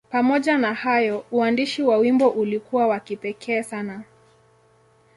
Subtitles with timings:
[0.09, 4.03] Pamoja na hayo, uandishi wa wimbo ulikuwa wa kipekee sana.